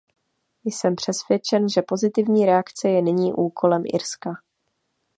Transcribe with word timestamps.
Jsem 0.65 0.95
přesvědčen, 0.95 1.69
že 1.69 1.81
pozitivní 1.81 2.45
reakce 2.45 2.89
je 2.89 3.01
nyní 3.01 3.33
úkolem 3.33 3.83
Irska. 3.85 4.31